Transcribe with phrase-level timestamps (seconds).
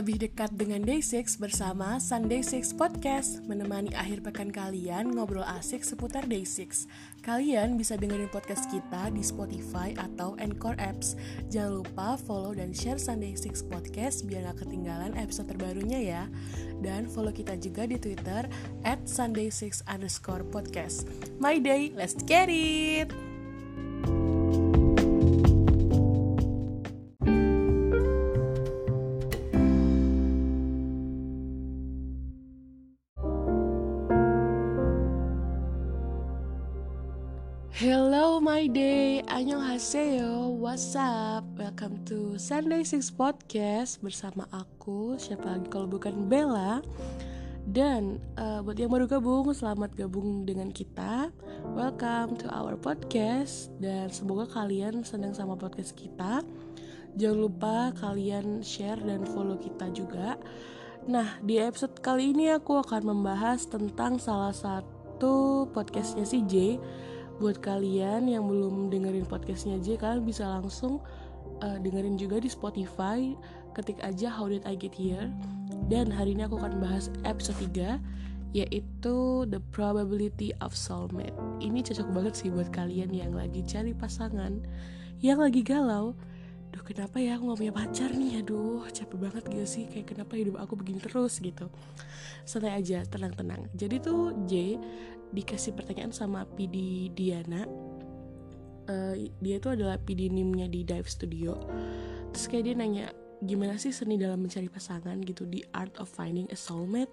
[0.00, 3.44] lebih dekat dengan Day6 bersama Sunday 6 Podcast.
[3.44, 6.88] Menemani akhir pekan kalian ngobrol asik seputar Day6
[7.20, 11.20] Kalian bisa dengerin podcast kita di Spotify atau Anchor Apps.
[11.52, 16.22] Jangan lupa follow dan share Sunday 6 Podcast biar gak ketinggalan episode terbarunya ya.
[16.80, 18.48] Dan follow kita juga di Twitter
[18.88, 21.04] at Sunday6 underscore podcast.
[21.36, 23.29] My day, let's get it!
[39.00, 41.40] Day, annyeonghaseyo, what's up?
[41.56, 46.84] Welcome to Sunday Six Podcast bersama aku, siapa lagi kalau bukan Bella.
[47.64, 51.32] Dan uh, buat yang baru gabung, selamat gabung dengan kita.
[51.72, 56.44] Welcome to our podcast Dan semoga kalian senang sama podcast kita.
[57.16, 60.36] Jangan lupa kalian share dan follow kita juga.
[61.08, 66.76] Nah, di episode kali ini aku akan membahas tentang salah satu podcastnya si J
[67.40, 71.00] buat kalian yang belum dengerin podcastnya aja kalian bisa langsung
[71.64, 73.32] uh, dengerin juga di Spotify.
[73.72, 75.32] Ketik aja How Did I Get Here?
[75.88, 77.96] Dan hari ini aku akan bahas episode 3
[78.52, 81.34] yaitu The Probability of Soulmate.
[81.62, 84.60] Ini cocok banget sih buat kalian yang lagi cari pasangan
[85.22, 86.18] yang lagi galau
[86.70, 88.42] Duh kenapa ya aku gak punya pacar nih?
[88.42, 89.84] Aduh capek banget gitu sih.
[89.90, 91.66] Kayak kenapa hidup aku begini terus gitu.
[92.46, 93.66] Santai aja tenang-tenang.
[93.74, 94.78] Jadi tuh J
[95.34, 97.66] dikasih pertanyaan sama PD Diana.
[98.90, 101.54] Uh, dia itu adalah PD nimnya di Dive Studio.
[102.34, 103.06] Terus kayak dia nanya
[103.40, 105.18] gimana sih seni dalam mencari pasangan?
[105.22, 107.12] gitu di Art of Finding a Soulmate.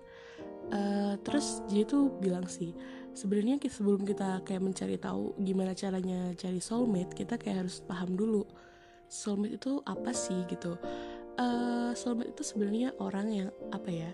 [0.68, 2.76] Uh, terus dia tuh bilang sih
[3.18, 8.46] sebenarnya sebelum kita kayak mencari tahu gimana caranya cari soulmate kita kayak harus paham dulu
[9.08, 10.76] soulmate itu apa sih gitu?
[11.38, 14.12] Uh, soulmate itu sebenarnya orang yang apa ya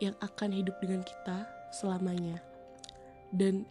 [0.00, 2.40] yang akan hidup dengan kita selamanya.
[3.32, 3.64] Dan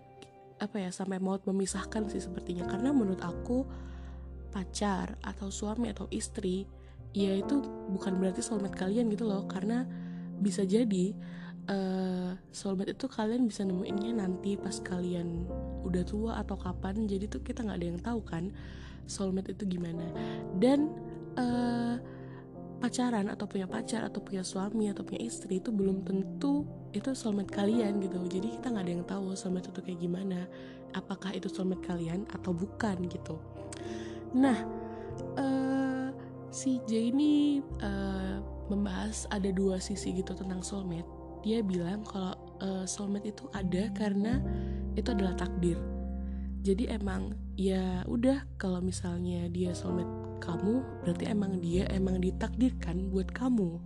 [0.58, 2.66] apa ya sampai mau memisahkan sih sepertinya.
[2.66, 3.66] Karena menurut aku
[4.54, 6.64] pacar atau suami atau istri
[7.12, 7.60] ya itu
[7.92, 9.46] bukan berarti soulmate kalian gitu loh.
[9.46, 9.86] Karena
[10.36, 11.16] bisa jadi
[11.70, 15.46] uh, soulmate itu kalian bisa nemuinnya nanti pas kalian
[15.86, 17.06] udah tua atau kapan.
[17.06, 18.50] Jadi tuh kita nggak ada yang tahu kan
[19.06, 20.06] soulmate itu gimana.
[20.58, 20.92] Dan
[21.38, 21.98] uh,
[22.80, 27.52] pacaran atau punya pacar atau punya suami atau punya istri itu belum tentu itu soulmate
[27.52, 28.20] kalian gitu.
[28.28, 30.40] Jadi kita nggak ada yang tahu soulmate itu kayak gimana.
[30.94, 33.40] Apakah itu soulmate kalian atau bukan gitu.
[34.36, 34.58] Nah
[35.40, 36.08] uh,
[36.52, 38.40] si J ini uh,
[38.70, 41.08] membahas ada dua sisi gitu tentang soulmate.
[41.46, 44.42] Dia bilang kalau uh, soulmate itu ada karena
[44.96, 45.78] itu adalah takdir
[46.66, 50.10] jadi emang ya udah kalau misalnya dia soulmate
[50.42, 53.78] kamu berarti emang dia emang ditakdirkan buat kamu.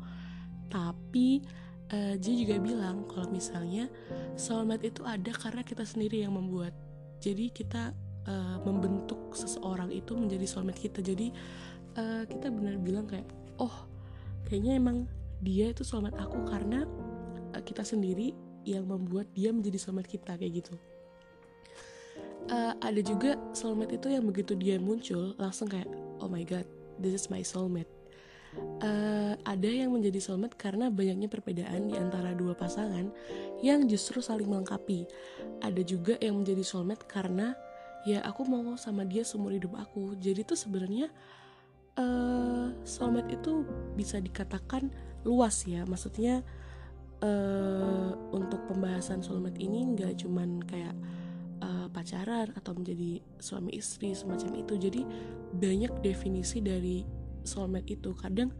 [0.71, 1.43] Tapi
[1.91, 3.91] uh, dia juga bilang kalau misalnya
[4.39, 6.71] soulmate itu ada karena kita sendiri yang membuat.
[7.19, 7.91] Jadi kita
[8.31, 11.03] uh, membentuk seseorang itu menjadi soulmate kita.
[11.03, 11.35] Jadi
[11.99, 13.27] uh, kita benar bilang kayak
[13.59, 13.75] oh
[14.47, 15.03] kayaknya emang
[15.43, 16.87] dia itu soulmate aku karena
[17.51, 18.31] uh, kita sendiri
[18.63, 20.79] yang membuat dia menjadi soulmate kita kayak gitu
[22.49, 25.87] uh, ada juga soulmate itu yang begitu dia muncul langsung kayak
[26.19, 26.65] oh my god
[26.99, 27.89] this is my soulmate.
[28.81, 33.13] Uh, ada yang menjadi soulmate karena banyaknya perbedaan di antara dua pasangan
[33.61, 35.05] yang justru saling melengkapi.
[35.61, 37.53] Ada juga yang menjadi soulmate karena
[38.09, 40.17] ya aku mau sama dia seumur hidup aku.
[40.17, 41.13] Jadi tuh sebenarnya
[42.01, 44.89] uh, soulmate itu bisa dikatakan
[45.23, 45.85] luas ya.
[45.85, 46.41] Maksudnya
[47.21, 50.97] uh, untuk pembahasan soulmate ini nggak cuman kayak
[51.99, 54.73] pacaran atau menjadi suami istri semacam itu.
[54.79, 55.01] Jadi
[55.51, 57.03] banyak definisi dari
[57.43, 58.15] soulmate itu.
[58.15, 58.55] Kadang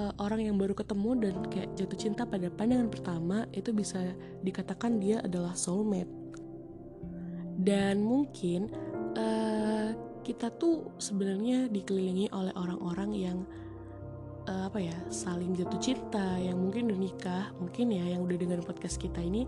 [0.00, 4.00] uh, orang yang baru ketemu dan kayak jatuh cinta pada pandangan pertama itu bisa
[4.40, 6.08] dikatakan dia adalah soulmate.
[7.60, 8.72] Dan mungkin
[9.20, 9.92] uh,
[10.24, 13.38] kita tuh sebenarnya dikelilingi oleh orang-orang yang
[14.48, 18.64] uh, apa ya saling jatuh cinta yang mungkin udah nikah mungkin ya yang udah dengar
[18.64, 19.44] podcast kita ini.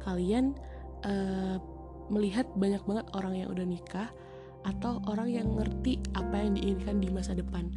[0.00, 0.56] Kalian
[1.04, 1.60] uh,
[2.08, 4.08] melihat banyak banget orang yang udah nikah
[4.62, 7.70] atau orang yang ngerti apa yang diinginkan di masa depan.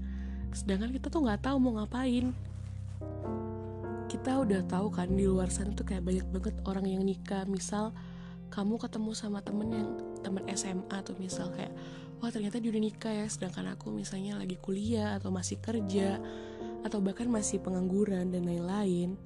[0.54, 2.32] Sedangkan kita tuh nggak tahu mau ngapain.
[4.06, 7.44] Kita udah tahu kan di luar sana tuh kayak banyak banget orang yang nikah.
[7.50, 7.92] Misal
[8.54, 9.90] kamu ketemu sama temen yang
[10.22, 11.74] temen SMA tuh misal kayak
[12.22, 16.22] wah ternyata dia udah nikah ya sedangkan aku misalnya lagi kuliah atau masih kerja
[16.86, 19.18] atau bahkan masih pengangguran dan lain-lain.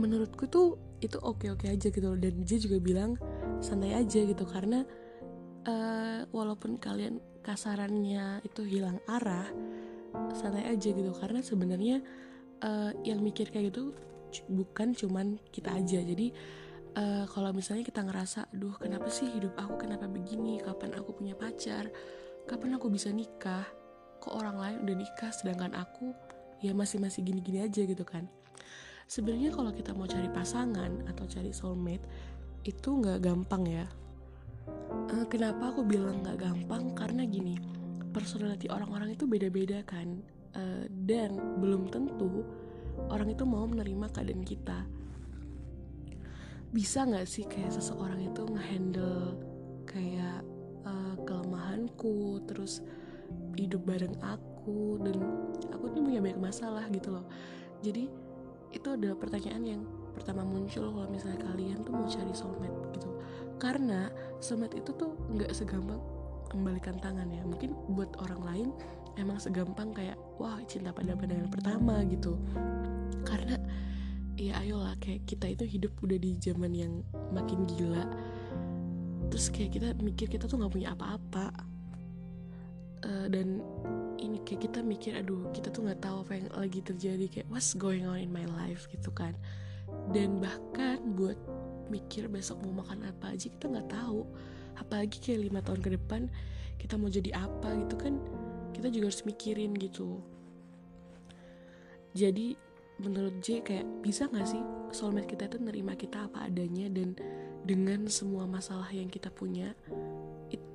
[0.00, 2.16] Menurutku tuh itu oke-oke aja gitu loh.
[2.16, 3.20] Dan dia juga bilang
[3.62, 4.44] santai aja gitu.
[4.44, 4.84] Karena
[5.64, 9.46] uh, walaupun kalian kasarannya itu hilang arah
[10.36, 11.14] santai aja gitu.
[11.16, 12.02] Karena sebenarnya
[12.60, 13.94] uh, yang mikir kayak gitu
[14.50, 16.02] bukan cuman kita aja.
[16.02, 16.32] Jadi
[16.96, 20.60] uh, kalau misalnya kita ngerasa aduh kenapa sih hidup aku kenapa begini?
[20.60, 21.88] Kapan aku punya pacar?
[22.48, 23.66] Kapan aku bisa nikah?
[24.22, 26.14] Kok orang lain udah nikah sedangkan aku
[26.62, 28.30] ya masih masih gini-gini aja gitu kan.
[29.10, 32.06] Sebenarnya kalau kita mau cari pasangan atau cari soulmate
[32.62, 33.86] itu nggak gampang ya?
[35.10, 36.94] Uh, kenapa aku bilang nggak gampang?
[36.94, 37.58] Karena gini
[38.12, 40.22] personality orang-orang itu beda-beda kan.
[40.52, 42.44] Uh, dan belum tentu
[43.08, 44.84] orang itu mau menerima keadaan kita.
[46.72, 49.36] Bisa nggak sih kayak seseorang itu ngehandle
[49.88, 50.44] kayak
[50.84, 52.80] uh, kelemahanku terus
[53.56, 55.16] hidup bareng aku dan
[55.72, 57.26] aku tuh punya banyak masalah gitu loh.
[57.82, 58.08] Jadi
[58.72, 59.82] itu adalah pertanyaan yang
[60.22, 63.10] pertama muncul kalau misalnya kalian tuh mau cari soulmate gitu.
[63.58, 64.06] Karena
[64.38, 65.98] soulmate itu tuh nggak segampang
[66.54, 67.42] membalikan tangan ya.
[67.42, 68.68] Mungkin buat orang lain
[69.18, 72.38] emang segampang kayak wah cinta pada pandangan pertama gitu.
[73.26, 73.58] Karena
[74.38, 77.02] ya ayolah kayak kita itu hidup udah di zaman yang
[77.34, 78.06] makin gila.
[79.34, 81.50] Terus kayak kita mikir kita tuh nggak punya apa-apa.
[83.02, 83.58] Uh, dan
[84.22, 87.74] ini kayak kita mikir aduh kita tuh nggak tahu apa yang lagi terjadi kayak what's
[87.74, 88.86] going on in my life?
[88.94, 89.34] gitu kan
[90.10, 91.38] dan bahkan buat
[91.88, 94.24] mikir besok mau makan apa aja kita nggak tahu.
[94.80, 96.22] Apalagi kayak lima tahun ke depan
[96.80, 98.18] kita mau jadi apa gitu kan
[98.72, 100.18] kita juga harus mikirin gitu.
[102.12, 102.56] Jadi
[103.00, 104.60] menurut J kayak bisa gak sih
[104.92, 107.16] soulmate kita itu nerima kita apa adanya dan
[107.64, 109.72] dengan semua masalah yang kita punya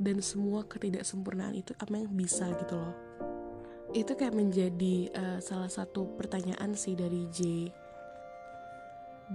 [0.01, 2.95] dan semua ketidaksempurnaan itu apa yang bisa gitu loh?
[3.93, 7.69] Itu kayak menjadi uh, salah satu pertanyaan sih dari J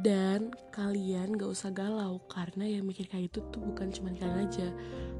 [0.01, 4.73] dan kalian gak usah galau karena yang mikir kayak gitu tuh bukan cuma kalian aja.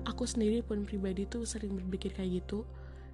[0.09, 2.65] Aku sendiri pun pribadi tuh sering berpikir kayak gitu.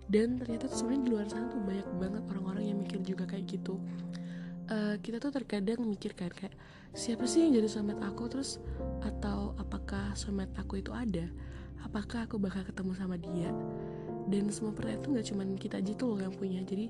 [0.07, 3.77] Dan ternyata sebenarnya di luar sana tuh banyak banget orang-orang yang mikir juga kayak gitu.
[4.71, 6.55] Uh, kita tuh terkadang mikir kan kayak
[6.95, 8.31] siapa sih yang jadi soulmate aku?
[8.31, 8.63] Terus
[9.03, 11.27] atau apakah soulmate aku itu ada?
[11.83, 13.51] Apakah aku bakal ketemu sama dia?
[14.31, 16.61] Dan semua pertanyaan itu nggak cuma kita aja tuh loh yang punya.
[16.63, 16.87] Jadi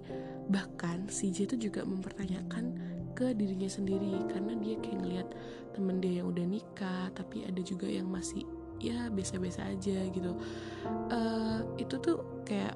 [0.53, 5.28] bahkan si J itu juga mempertanyakan ke dirinya sendiri karena dia kayak ngeliat
[5.76, 8.43] temen dia yang udah nikah tapi ada juga yang masih
[8.78, 10.32] ya biasa-biasa aja gitu.
[11.10, 12.75] Uh, itu tuh kayak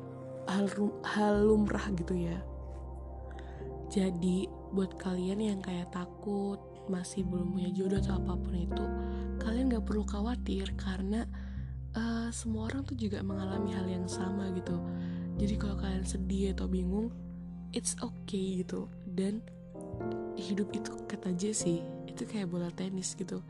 [0.50, 0.66] hal
[1.06, 2.38] hal lumrah gitu ya.
[3.92, 6.58] Jadi buat kalian yang kayak takut
[6.90, 8.84] masih belum punya jodoh atau apa pun itu
[9.38, 11.28] kalian gak perlu khawatir karena
[11.94, 14.80] uh, semua orang tuh juga mengalami hal yang sama gitu.
[15.38, 17.12] Jadi kalau kalian sedih atau bingung
[17.72, 18.88] it's okay gitu.
[19.06, 19.44] Dan
[20.36, 23.40] hidup itu kata Jesse itu kayak bola tenis gitu.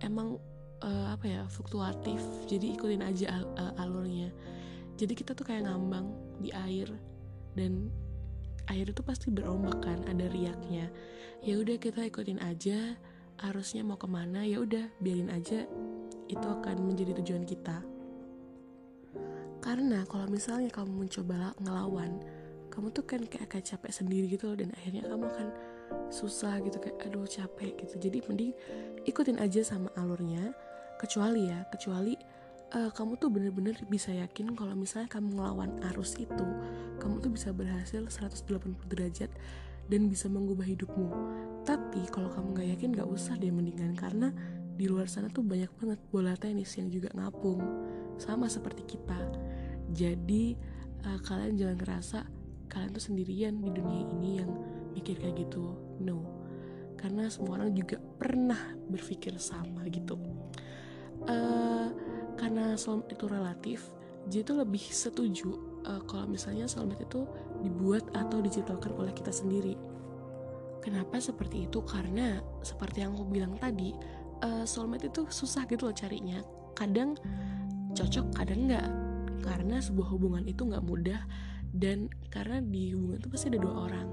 [0.00, 0.38] Emang
[0.82, 4.30] uh, apa ya fluktuatif jadi ikutin aja al al alurnya.
[4.96, 6.88] Jadi kita tuh kayak ngambang di air
[7.56, 7.90] dan
[8.70, 10.88] air itu pasti berombak kan ada riaknya.
[11.42, 12.96] Ya udah kita ikutin aja
[13.42, 15.66] arusnya mau ke mana ya udah biarin aja
[16.30, 17.82] itu akan menjadi tujuan kita.
[19.62, 22.18] Karena kalau misalnya kamu mencoba ngelawan
[22.72, 25.48] kamu tuh kan kayak agak capek sendiri gitu loh dan akhirnya kamu akan
[26.12, 27.94] susah gitu kayak aduh capek gitu.
[27.98, 28.52] Jadi mending
[29.08, 30.52] ikutin aja sama alurnya
[31.00, 32.14] kecuali ya kecuali
[32.76, 36.46] uh, kamu tuh bener-bener bisa yakin kalau misalnya kamu ngelawan arus itu
[37.02, 38.46] kamu tuh bisa berhasil 180
[38.86, 39.30] derajat
[39.90, 41.10] dan bisa mengubah hidupmu.
[41.66, 44.30] Tapi kalau kamu nggak yakin nggak usah deh mendingan karena
[44.72, 47.60] di luar sana tuh banyak banget bola tenis yang juga ngapung.
[48.16, 49.18] Sama seperti kita.
[49.90, 50.54] Jadi
[51.04, 52.18] uh, kalian jangan ngerasa
[52.70, 54.50] kalian tuh sendirian di dunia ini yang
[54.96, 56.24] mikir kayak gitu no.
[56.96, 60.14] Karena semua orang juga pernah berpikir sama gitu.
[61.26, 61.90] Uh,
[62.34, 63.80] karena soulmate itu relatif
[64.30, 67.26] dia itu lebih setuju uh, kalau misalnya soulmate itu
[67.62, 69.74] dibuat atau diciptakan oleh kita sendiri.
[70.82, 71.82] Kenapa seperti itu?
[71.82, 73.94] Karena seperti yang aku bilang tadi
[74.42, 76.42] uh, soulmate itu susah gitu loh carinya.
[76.74, 77.18] Kadang
[77.92, 78.86] cocok kadang enggak
[79.42, 81.20] karena sebuah hubungan itu nggak mudah
[81.74, 84.06] dan karena di hubungan itu pasti ada dua orang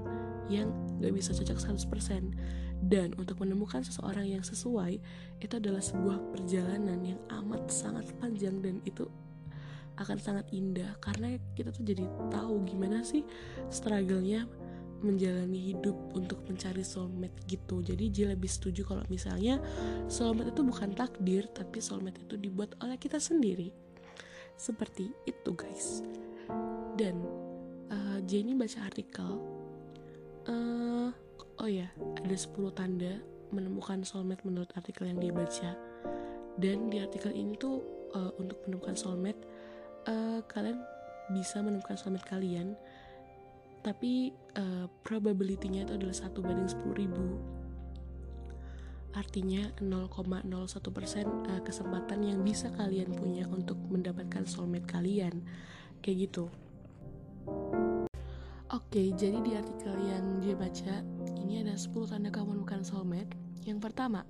[0.48, 4.96] yang gak bisa cocok 100% dan untuk menemukan seseorang yang sesuai
[5.44, 9.04] itu adalah sebuah perjalanan yang amat sangat panjang dan itu
[10.00, 10.96] akan sangat indah.
[11.04, 13.20] Karena kita tuh jadi tahu gimana sih
[13.68, 14.48] struggle-nya
[15.00, 17.84] menjalani hidup untuk mencari soulmate gitu.
[17.84, 19.60] Jadi dia lebih setuju kalau misalnya
[20.08, 23.72] soulmate itu bukan takdir tapi soulmate itu dibuat oleh kita sendiri.
[24.56, 26.00] Seperti itu guys.
[26.96, 27.16] Dan
[27.92, 29.59] uh, Jenny baca artikel
[30.48, 31.10] uh,
[31.60, 31.90] oh ya
[32.24, 33.20] ada 10 tanda
[33.50, 35.74] menemukan soulmate menurut artikel yang dia baca
[36.56, 37.82] dan di artikel ini tuh
[38.14, 39.42] uh, untuk menemukan soulmate
[40.06, 40.80] uh, kalian
[41.30, 42.74] bisa menemukan soulmate kalian.
[43.80, 47.40] Tapi uh, probability-nya itu adalah satu banding 10 ribu.
[49.16, 55.42] Artinya 0,01% uh, kesempatan yang bisa kalian punya untuk mendapatkan soulmate kalian.
[56.04, 56.44] Kayak gitu
[58.70, 61.02] Oke, jadi di artikel yang dia baca,
[61.42, 63.34] ini ada 10 tanda kamu menemukan soulmate.
[63.66, 64.22] Yang pertama,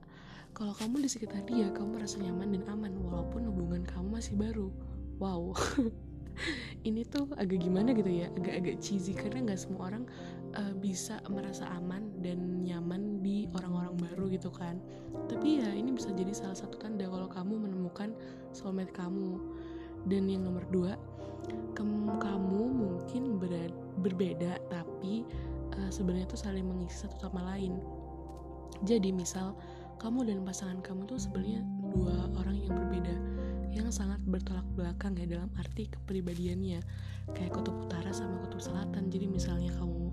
[0.56, 4.72] kalau kamu di sekitar dia, kamu merasa nyaman dan aman walaupun hubungan kamu masih baru.
[5.20, 5.52] Wow,
[6.88, 10.08] ini tuh agak gimana gitu ya, agak-agak cheesy karena nggak semua orang
[10.56, 14.80] uh, bisa merasa aman dan nyaman di orang-orang baru gitu kan.
[15.28, 18.16] Tapi ya ini bisa jadi salah satu tanda kalau kamu menemukan
[18.56, 19.36] soulmate kamu.
[20.08, 20.96] Dan yang nomor dua,
[21.76, 25.22] kamu mungkin berada berbeda tapi
[25.76, 27.76] uh, sebenarnya tuh saling mengisi satu sama lain.
[28.88, 29.52] Jadi misal
[30.00, 31.60] kamu dan pasangan kamu tuh sebenarnya
[31.92, 33.14] dua orang yang berbeda
[33.70, 36.82] yang sangat bertolak belakang ya dalam arti kepribadiannya.
[37.30, 39.12] Kayak kutub utara sama kutub selatan.
[39.12, 40.10] Jadi misalnya kamu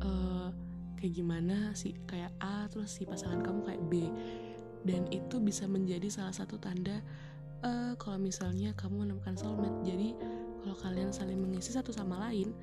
[0.00, 0.48] uh,
[0.96, 4.08] kayak gimana sih kayak A terus si pasangan kamu kayak B.
[4.84, 7.00] Dan itu bisa menjadi salah satu tanda
[7.64, 9.84] uh, kalau misalnya kamu menemukan soulmate.
[9.84, 10.16] Jadi
[10.64, 12.56] kalau kalian saling mengisi satu sama lain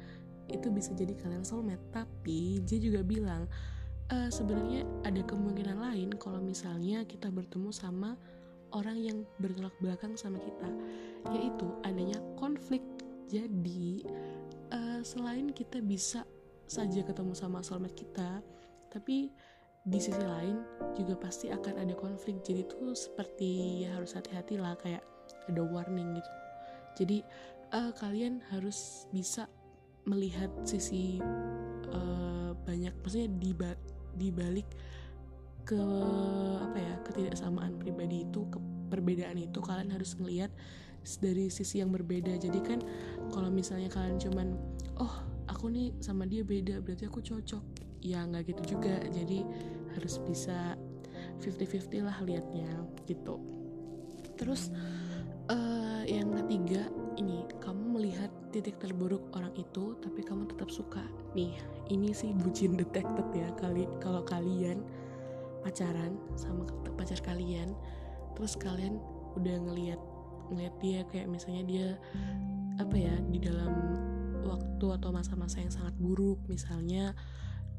[0.50, 1.84] itu bisa jadi kalian soulmate.
[1.94, 3.46] Tapi dia juga bilang
[4.10, 8.18] e, sebenarnya ada kemungkinan lain kalau misalnya kita bertemu sama
[8.72, 10.70] orang yang bertolak belakang sama kita
[11.36, 12.82] yaitu adanya konflik.
[13.32, 14.04] Jadi
[14.76, 16.28] uh, selain kita bisa
[16.68, 18.44] saja ketemu sama soulmate kita
[18.92, 19.32] tapi
[19.82, 20.62] di sisi lain
[20.94, 22.44] juga pasti akan ada konflik.
[22.44, 25.02] Jadi tuh seperti ya harus hati-hati lah kayak
[25.48, 26.32] ada warning gitu.
[27.02, 27.18] Jadi
[27.74, 29.48] uh, kalian harus bisa
[30.12, 31.24] melihat sisi
[31.96, 33.52] uh, banyak maksudnya di
[34.20, 34.68] di balik
[35.64, 35.80] ke
[36.60, 38.60] apa ya ketidaksamaan pribadi itu ke
[38.92, 40.52] perbedaan itu kalian harus melihat
[41.24, 42.36] dari sisi yang berbeda.
[42.38, 42.80] Jadi kan
[43.32, 44.48] kalau misalnya kalian cuman
[45.00, 45.16] oh
[45.50, 47.64] aku nih sama dia beda berarti aku cocok.
[48.04, 49.00] Ya nggak gitu juga.
[49.10, 49.46] Jadi
[49.96, 50.76] harus bisa
[51.42, 52.70] 50-50 lah liatnya
[53.10, 53.40] gitu.
[54.38, 54.70] Terus
[55.50, 61.02] uh, yang ketiga ini kamu melihat titik terburuk orang itu tapi kamu tetap suka.
[61.34, 61.56] Nih
[61.88, 64.84] ini sih bucin detected ya kali kalau kalian
[65.62, 66.66] pacaran sama
[66.98, 67.74] pacar kalian
[68.34, 68.98] terus kalian
[69.38, 70.02] udah ngelihat
[70.52, 71.88] ngelihat dia kayak misalnya dia
[72.82, 73.72] apa ya di dalam
[74.42, 77.14] waktu atau masa-masa yang sangat buruk misalnya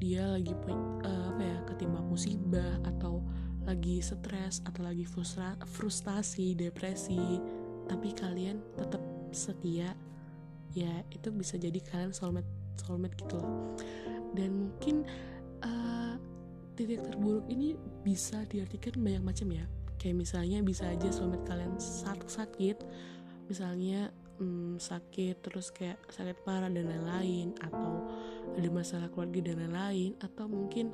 [0.01, 3.21] dia lagi uh, apa ya ketimpa musibah atau
[3.63, 7.39] lagi stres atau lagi frustra frustasi depresi
[7.87, 9.95] tapi kalian tetap setia
[10.73, 12.49] ya itu bisa jadi kalian soulmate
[12.81, 13.77] soulmate gitu loh
[14.33, 15.05] dan mungkin
[15.61, 16.17] uh,
[16.73, 19.65] titik terburuk ini bisa diartikan banyak macam ya.
[20.01, 22.81] Kayak misalnya bisa aja soulmate kalian saat sakit.
[23.47, 24.09] Misalnya
[24.41, 28.09] hmm, sakit terus kayak sakit parah dan lain-lain atau
[28.57, 30.91] ada masalah keluarga dan lain-lain atau mungkin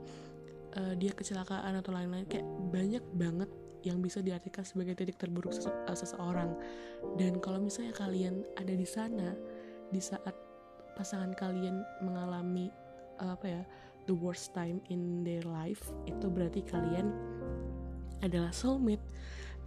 [0.75, 3.49] uh, dia kecelakaan atau lain-lain kayak banyak banget
[3.87, 6.51] yang bisa diartikan sebagai titik terburuk sese uh, seseorang.
[7.15, 9.31] Dan kalau misalnya kalian ada di sana
[9.89, 10.35] di saat
[10.93, 12.69] pasangan kalian mengalami
[13.23, 13.61] uh, apa ya
[14.09, 17.13] the worst time in their life, itu berarti kalian
[18.25, 19.03] adalah soulmate.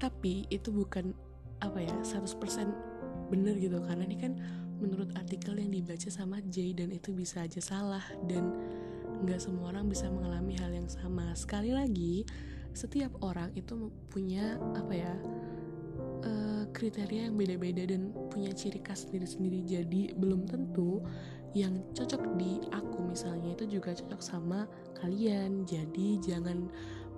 [0.02, 1.14] Tapi itu bukan
[1.62, 3.79] apa ya 100% bener gitu.
[3.79, 4.35] Karena ini kan
[4.83, 8.02] menurut artikel yang dibaca sama Jay dan itu bisa aja salah.
[8.26, 8.50] Dan
[9.23, 11.31] nggak semua orang bisa mengalami hal yang sama.
[11.38, 12.26] Sekali lagi
[12.73, 15.12] setiap orang itu punya apa ya
[16.83, 19.62] kriteria yang beda-beda dan punya ciri khas sendiri-sendiri.
[19.62, 20.99] Jadi belum tentu
[21.55, 24.67] yang cocok di aku misalnya itu juga cocok sama
[24.99, 25.62] kalian.
[25.62, 26.67] Jadi jangan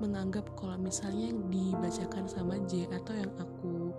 [0.04, 3.97] menganggap kalau misalnya yang dibacakan sama J atau yang aku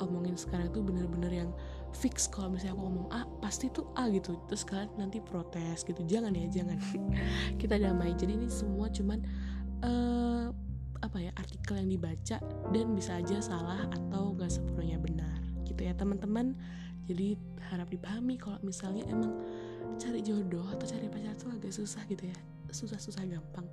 [0.00, 1.50] omongin sekarang itu bener-bener yang
[1.92, 2.24] fix.
[2.24, 4.40] Kalau misalnya aku ngomong A pasti tuh A gitu.
[4.48, 6.00] Terus kalian nanti protes gitu.
[6.08, 6.80] Jangan ya jangan.
[7.60, 8.16] Kita damai.
[8.16, 9.20] Jadi ini semua cuman
[9.84, 10.48] uh,
[11.02, 12.38] apa ya artikel yang dibaca
[12.70, 16.54] dan bisa aja salah atau gak sepenuhnya benar gitu ya teman-teman.
[17.10, 17.34] Jadi
[17.68, 19.34] harap dipahami kalau misalnya emang
[19.98, 22.38] cari jodoh atau cari pacar tuh agak susah gitu ya
[22.72, 23.68] susah-susah gampang.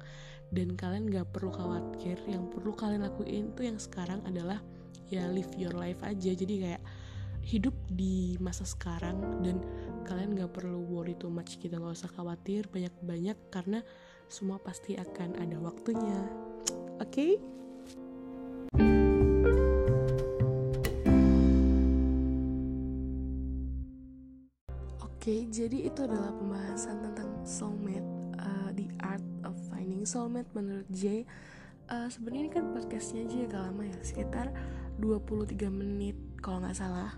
[0.51, 4.59] Dan kalian gak perlu khawatir yang perlu kalian lakuin tuh yang sekarang adalah
[5.07, 6.35] ya live your life aja.
[6.35, 6.83] Jadi kayak
[7.45, 9.63] hidup di masa sekarang dan
[10.03, 13.79] kalian gak perlu worry too much gitu gak usah khawatir banyak-banyak karena
[14.29, 16.48] semua pasti akan ada waktunya?
[16.99, 17.39] Okay?
[24.99, 28.03] Oke, jadi itu adalah pembahasan tentang soulmate,
[28.39, 31.23] uh, the art of finding soulmate menurut Jay.
[31.87, 34.47] Uh, Sebenarnya ini kan podcastnya aja agak lama ya, sekitar
[34.99, 37.15] 23 menit kalau nggak salah.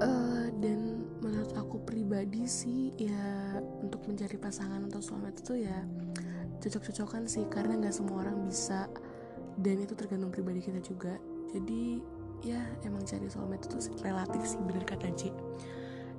[0.00, 5.84] Uh, dan menurut aku pribadi sih ya untuk mencari pasangan atau soulmate itu ya
[6.60, 8.90] cocok-cocokan sih karena nggak semua orang bisa.
[9.56, 11.16] Dan itu tergantung pribadi kita juga.
[11.52, 12.00] Jadi
[12.44, 15.32] ya emang cari soulmate itu relatif sih bener kata J.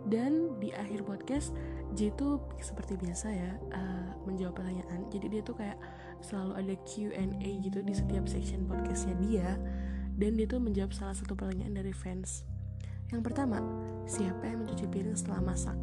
[0.07, 1.51] Dan di akhir podcast
[1.93, 5.05] J itu seperti biasa ya uh, menjawab pertanyaan.
[5.11, 5.77] Jadi dia tuh kayak
[6.23, 9.49] selalu ada Q&A gitu di setiap section podcastnya dia.
[10.17, 12.41] Dan dia tuh menjawab salah satu pertanyaan dari fans.
[13.13, 13.61] Yang pertama
[14.09, 15.77] siapa yang mencuci piring setelah masak?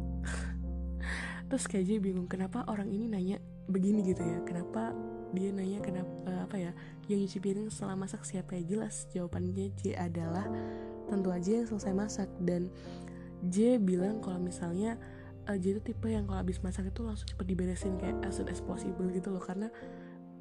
[1.49, 4.93] Terus kayak J bingung kenapa orang ini nanya begini gitu ya kenapa
[5.35, 6.71] dia nanya kenapa uh, apa ya
[7.11, 9.05] yang nyuci piring setelah masak siapa ya jelas?
[9.11, 10.47] Jawabannya J adalah
[11.11, 12.29] tentu aja yang selesai masak.
[12.41, 12.71] Dan
[13.45, 14.95] J bilang kalau misalnya
[15.45, 18.49] uh, J itu tipe yang kalau habis masak itu langsung cepet diberesin kayak as soon
[18.49, 19.43] as possible gitu loh.
[19.43, 19.67] Karena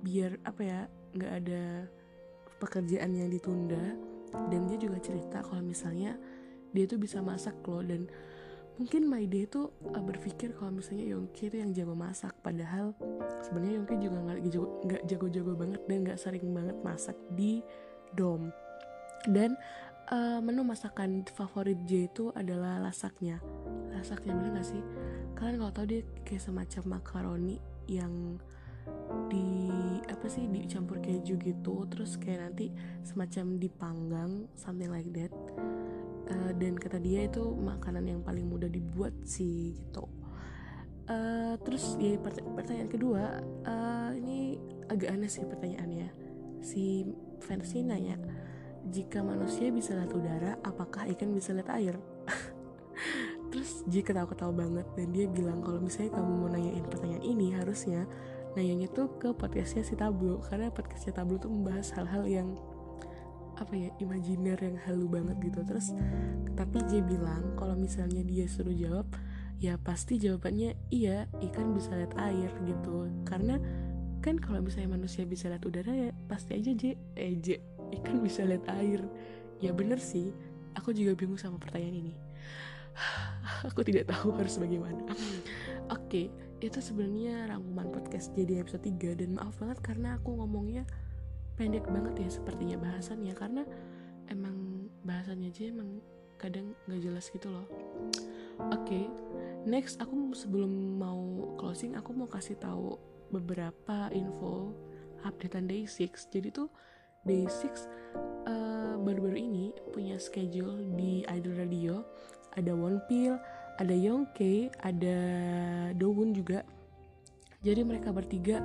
[0.05, 0.81] biar apa ya
[1.19, 1.63] nggak ada
[2.63, 3.99] pekerjaan yang ditunda.
[4.51, 6.19] Dan dia juga cerita kalau misalnya
[6.75, 7.83] dia tuh bisa masak loh.
[7.83, 8.09] Dan
[8.75, 12.91] mungkin my day tuh uh, berpikir kalau misalnya Yongki itu yang jago masak padahal
[13.47, 17.63] sebenarnya Yongki juga nggak jago nggak jago-jago banget dan nggak sering banget masak di
[18.19, 18.51] dom.
[19.25, 19.57] Dan
[20.13, 23.41] uh, menu masakan favorit J itu adalah lasaknya
[23.95, 24.83] lasaknya bener gak sih?
[25.39, 27.57] Kalian kalau tahu dia kayak semacam makaroni
[27.89, 28.37] yang
[29.33, 29.49] di
[30.05, 32.69] apa sih dicampur keju gitu terus kayak nanti
[33.01, 35.33] semacam dipanggang something like that
[36.31, 40.07] uh, dan kata dia itu makanan yang paling mudah dibuat sih gitu.
[41.05, 42.17] Uh, terus ya
[42.57, 44.57] pertanyaan kedua uh, ini
[44.89, 46.09] agak aneh sih pertanyaannya.
[46.65, 47.05] Si
[47.45, 48.17] ini nanya
[48.89, 51.97] jika manusia bisa lihat udara apakah ikan bisa lihat air?
[53.53, 58.03] Terus jika ketawa-ketawa banget dan dia bilang kalau misalnya kamu mau nanyain pertanyaan ini harusnya
[58.59, 62.49] nanyanya tuh ke podcastnya si Tablo karena podcastnya Tablo tuh membahas hal-hal yang
[63.59, 65.61] apa ya imajiner yang halu banget gitu.
[65.67, 65.95] Terus
[66.55, 69.07] tapi J bilang kalau misalnya dia suruh jawab
[69.63, 73.11] ya pasti jawabannya iya ikan bisa lihat air gitu.
[73.27, 73.59] Karena
[74.25, 76.83] kan kalau misalnya manusia bisa lihat udara ya pasti aja J
[77.19, 77.61] eh J
[78.03, 79.03] ikan bisa lihat air.
[79.63, 80.35] Ya bener sih
[80.75, 82.15] aku juga bingung sama pertanyaan ini.
[83.69, 85.03] Aku tidak tahu harus bagaimana.
[85.09, 85.19] Oke
[85.91, 86.27] okay,
[86.63, 90.89] itu sebenarnya rangkuman podcast jadi episode 3 dan maaf banget karena aku ngomongnya
[91.55, 93.63] pendek banget ya sepertinya bahasannya karena
[94.31, 96.03] emang bahasannya aja emang
[96.39, 97.67] kadang nggak jelas gitu loh.
[98.71, 99.05] Oke okay,
[99.67, 102.99] next aku sebelum mau closing aku mau kasih tahu
[103.31, 104.75] beberapa info
[105.25, 106.69] updatean day 6 jadi tuh
[107.25, 107.89] day 6
[108.47, 111.95] uh, baru-baru ini punya schedule di Idol Radio.
[112.55, 113.35] Ada One Pill
[113.75, 115.19] ada Yongke ada
[115.99, 116.63] Dowon juga
[117.65, 118.61] jadi mereka bertiga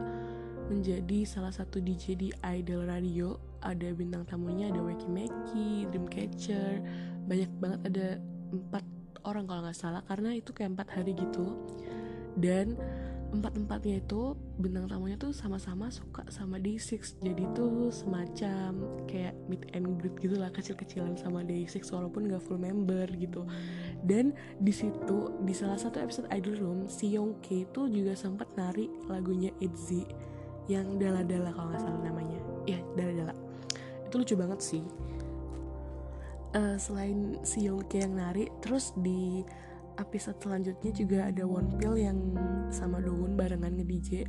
[0.70, 3.40] menjadi salah satu DJ di Idol Radio.
[3.64, 6.84] Ada bintang tamunya ada Weki Meki, Dreamcatcher.
[7.26, 8.08] Banyak banget ada
[8.52, 8.86] empat
[9.24, 11.58] orang kalau nggak salah karena itu kayak empat hari gitu.
[12.38, 12.78] Dan
[13.30, 20.02] empat-empatnya itu bintang tamunya tuh sama-sama suka sama Day6 jadi tuh semacam kayak meet and
[20.02, 23.46] greet gitu lah kecil-kecilan sama Day6 walaupun gak full member gitu
[24.04, 28.88] dan di situ di salah satu episode Idol Room si Yongke itu juga sempat nari
[29.12, 30.04] lagunya ITZY
[30.70, 32.40] yang dala-dala kalau nggak salah namanya.
[32.70, 33.34] Ya dala-dala.
[34.08, 34.84] Itu lucu banget sih.
[36.50, 39.46] Uh, selain si Yongke yang nari terus di
[40.00, 42.18] episode selanjutnya juga ada One Pill yang
[42.72, 44.26] sama Dowon barengan nge-DJ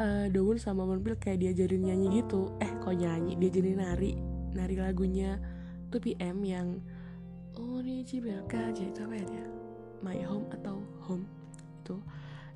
[0.00, 2.56] uh, eh, Dowon sama One Pill kayak diajarin nyanyi gitu.
[2.58, 3.36] Eh kok nyanyi?
[3.36, 4.12] Diajarin nari
[4.56, 5.36] nari lagunya
[5.92, 6.80] 2PM yang
[8.78, 9.46] Aja itu apa ya dia?
[10.06, 10.78] My Home atau
[11.10, 11.26] Home
[11.82, 11.98] itu.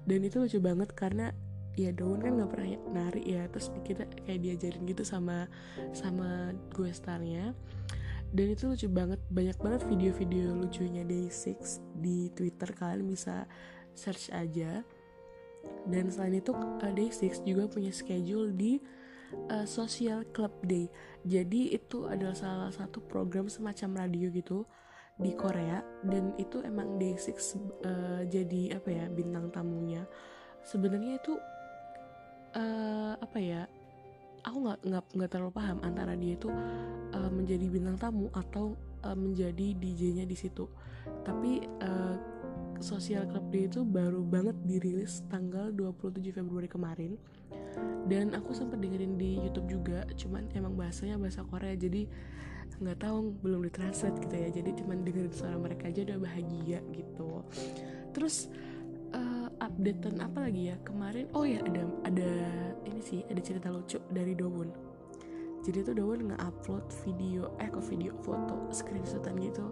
[0.07, 1.35] Dan itu lucu banget karena
[1.75, 5.51] ya Daun kan nggak pernah nari ya terus kita kayak diajarin gitu sama
[5.91, 7.59] sama gue starnya.
[8.31, 13.51] Dan itu lucu banget banyak banget video-video lucunya Day6 di Twitter kalian bisa
[13.99, 14.87] search aja.
[15.91, 18.79] Dan selain itu uh, Day6 juga punya schedule di
[19.51, 20.87] uh, Social Club Day.
[21.27, 24.63] Jadi itu adalah salah satu program semacam radio gitu
[25.21, 27.29] di Korea dan itu emang Day6
[27.85, 30.09] uh, jadi apa ya bintang tamunya
[30.65, 31.37] sebenarnya itu
[32.57, 33.63] uh, apa ya
[34.43, 36.51] aku nggak nggak nggak terlalu paham antara dia itu
[37.15, 38.75] uh, menjadi bintang tamu atau
[39.07, 40.67] uh, menjadi DJ-nya di situ.
[41.23, 42.17] Tapi uh,
[42.83, 47.15] Social Club Day itu baru banget dirilis tanggal 27 Februari kemarin
[48.11, 52.11] dan aku sempat dengerin di YouTube juga cuman emang bahasanya bahasa Korea jadi
[52.83, 54.49] nggak tahu belum ditranslate gitu ya.
[54.51, 57.47] Jadi cuman dengerin suara mereka aja udah bahagia gitu.
[58.13, 58.51] Terus
[59.63, 60.77] updatean apa lagi ya?
[60.83, 62.31] Kemarin oh ya ada ada
[62.83, 64.93] ini sih ada cerita lucu dari Dowon
[65.63, 69.71] jadi tuh Dowon nge-upload video eh kok video foto screenshotan gitu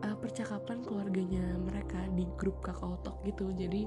[0.00, 3.52] uh, percakapan keluarganya mereka di grup kakao talk gitu.
[3.52, 3.84] Jadi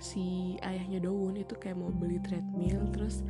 [0.00, 3.26] si ayahnya Daun itu kayak mau beli treadmill terus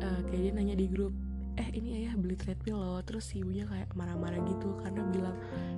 [0.00, 1.12] uh, kayak dia nanya di grup
[1.54, 3.00] eh ini ayah beli treadmill loh.
[3.06, 5.36] Terus si ibunya kayak marah-marah gitu karena bilang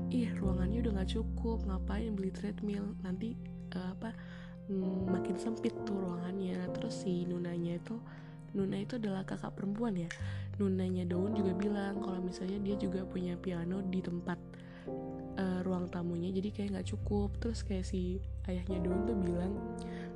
[0.08, 2.96] ih ruangannya udah nggak cukup ngapain beli treadmill?
[3.04, 3.36] Nanti
[3.76, 4.16] uh, apa
[4.72, 6.60] mm, makin sempit tuh ruangannya.
[6.76, 7.96] Terus si nunanya itu
[8.56, 10.08] Nuna itu adalah kakak perempuan ya.
[10.56, 14.40] Nunanya Daun juga bilang kalau misalnya dia juga punya piano di tempat
[15.36, 17.36] uh, ruang tamunya jadi kayak nggak cukup.
[17.36, 19.52] Terus kayak si ayahnya Daun tuh bilang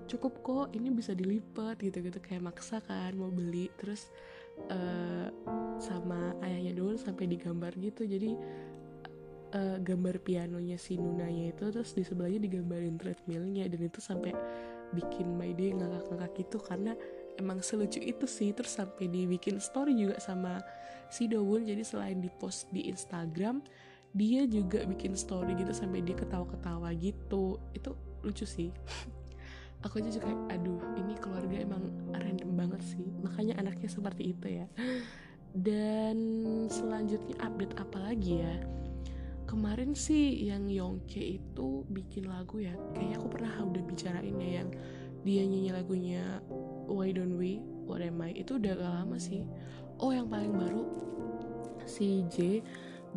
[0.08, 3.68] cukup kok ini bisa dilipat gitu-gitu kayak maksa kan mau beli.
[3.76, 4.08] Terus
[4.68, 5.28] uh,
[5.80, 8.04] sama ayahnya dulu sampai digambar gitu.
[8.04, 8.36] Jadi
[9.56, 13.64] uh, gambar pianonya si Nunanya itu terus di sebelahnya digambarin treadmillnya.
[13.72, 14.36] Dan itu sampai
[14.92, 16.58] bikin My Day ngakak-ngakak gitu.
[16.60, 16.92] Karena
[17.40, 18.52] emang selucu itu sih.
[18.52, 20.60] Terus sampai dibikin story juga sama
[21.08, 23.58] si Dowun jadi selain di post di Instagram
[24.10, 27.56] dia juga bikin story gitu sampai dia ketawa-ketawa gitu.
[27.72, 28.68] Itu lucu sih
[29.80, 33.04] aku aja juga kayak aduh ini keluarga emang random banget sih.
[33.24, 34.66] Makanya anaknya seperti itu ya.
[35.50, 36.16] Dan
[36.70, 38.54] selanjutnya update apa lagi ya?
[39.50, 42.70] Kemarin sih yang Yongke itu bikin lagu ya.
[42.94, 44.68] Kayaknya aku pernah udah bicarain ya yang
[45.26, 46.24] dia nyanyi lagunya
[46.86, 47.58] Why Don't We
[47.90, 48.30] What Am I?
[48.38, 49.42] Itu udah gak lama sih.
[49.98, 50.86] Oh yang paling baru
[51.84, 52.62] si J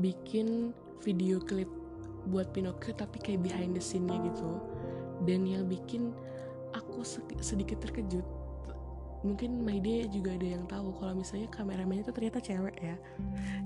[0.01, 0.73] bikin
[1.05, 1.69] video klip
[2.33, 4.57] buat Pinocchio tapi kayak behind the scene-nya gitu.
[5.29, 6.11] Dan yang bikin
[6.73, 7.05] aku
[7.39, 8.25] sedikit terkejut.
[9.23, 12.99] Mungkin Maide juga ada yang tahu kalau misalnya kameramennya itu ternyata cewek ya.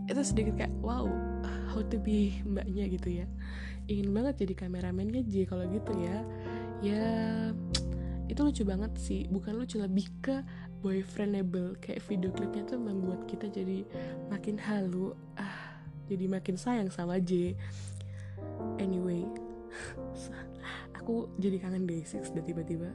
[0.06, 1.10] Itu sedikit kayak wow
[1.74, 3.26] how to be mbaknya gitu ya.
[3.90, 6.18] Ingin banget jadi kameramennya J kalau gitu ya.
[6.86, 7.06] Ya
[8.30, 9.26] itu lucu banget sih.
[9.34, 10.46] Bukan lucu lebih ke
[10.86, 11.74] boyfriendable.
[11.82, 13.82] Kayak video klipnya tuh membuat kita jadi
[14.30, 17.58] makin halu ah jadi makin sayang sama J.
[18.78, 19.26] Anyway
[21.08, 22.92] aku jadi kangen Day6 dan tiba-tiba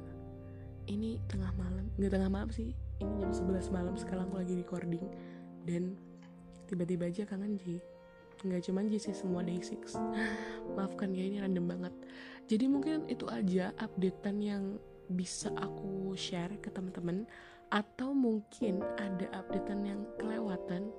[0.85, 5.01] ini tengah malam nggak tengah malam sih ini jam 11 malam sekarang aku lagi recording
[5.65, 5.97] dan
[6.69, 7.81] tiba-tiba aja kangen J
[8.45, 9.97] nggak cuma J sih semua Day6
[10.77, 11.95] maafkan ya ini random banget.
[12.53, 14.77] Jadi mungkin itu aja updatean yang
[15.09, 17.25] bisa aku share ke teman-teman
[17.73, 20.93] atau mungkin ada updatean yang kelewatan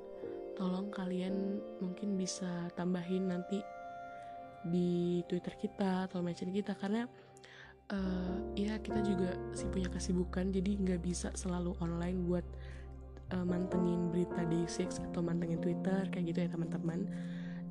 [0.58, 3.62] tolong kalian mungkin bisa tambahin nanti
[4.68, 7.08] di Twitter kita atau mention kita karena
[7.92, 12.46] uh, ya kita juga sih punya kesibukan jadi nggak bisa selalu online buat
[13.36, 17.08] uh, mantengin berita di Six atau mantengin Twitter kayak gitu ya teman-teman.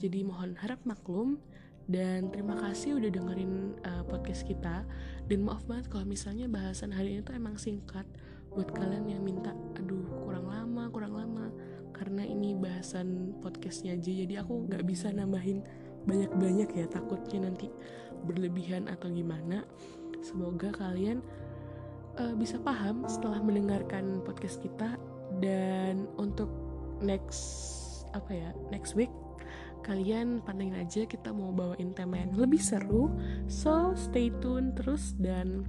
[0.03, 1.39] Jadi mohon harap maklum
[1.87, 4.83] dan terima kasih udah dengerin uh, podcast kita.
[5.31, 8.05] Dan maaf banget kalau misalnya bahasan hari ini tuh emang singkat
[8.53, 11.49] buat kalian yang minta aduh kurang lama kurang lama
[11.97, 15.65] karena ini bahasan podcastnya aja jadi aku nggak bisa nambahin
[16.07, 17.71] banyak-banyak ya takutnya nanti
[18.27, 19.67] berlebihan atau gimana.
[20.23, 21.23] Semoga kalian
[22.19, 24.99] uh, bisa paham setelah mendengarkan podcast kita.
[25.41, 26.53] Dan untuk
[27.01, 27.41] next
[28.12, 29.09] apa ya next week
[29.83, 33.11] kalian pantengin aja kita mau bawain tema yang lebih seru.
[33.51, 35.67] So stay tune terus dan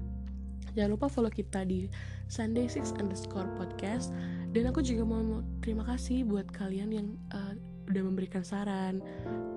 [0.78, 1.89] jangan lupa follow kita di
[2.30, 4.13] Sunday Six underscore podcast.
[4.54, 7.58] Dan aku juga mau terima kasih buat kalian yang uh,
[7.89, 9.04] udah memberikan saran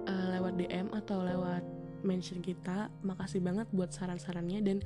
[0.06, 1.62] uh, lewat DM atau lewat
[2.06, 4.60] mention kita makasih banget buat saran-sarannya.
[4.62, 4.78] Dan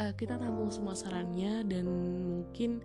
[0.00, 2.84] uh, kita tampung semua sarannya dan mungkin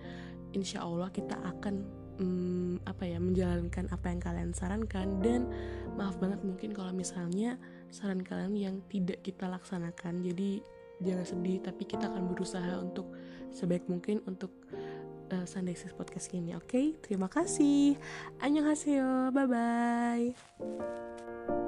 [0.56, 1.76] insya Allah kita akan
[2.20, 5.20] um, apa ya menjalankan apa yang kalian sarankan.
[5.20, 5.52] Dan
[6.00, 7.60] maaf banget mungkin kalau misalnya
[7.92, 10.24] saran kalian yang tidak kita laksanakan.
[10.24, 10.64] Jadi
[11.04, 13.12] jangan sedih tapi kita akan berusaha untuk
[13.52, 14.52] sebaik mungkin untuk
[15.32, 16.68] uh, Sunday Sis Podcast ini oke?
[16.68, 16.86] Okay?
[17.02, 17.98] terima kasih.
[18.42, 19.34] Annyeonghaseyo.
[19.34, 21.65] Bye bye